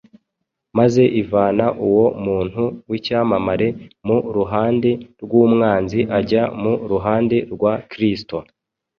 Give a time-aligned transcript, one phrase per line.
[0.77, 3.67] maze ivana uwo muntu w’icyamamare
[4.07, 4.89] mu ruhande
[5.23, 8.37] rw’umwanzi ajya mu ruhande rwa Kristo.